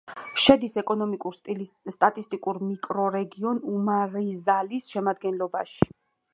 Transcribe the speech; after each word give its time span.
შედის 0.43 0.77
ეკონომიკურ-სტატისტიკურ 0.81 2.61
მიკრორეგიონ 2.71 3.63
უმარიზალის 3.75 4.93
შემადგენლობაში. 4.97 5.91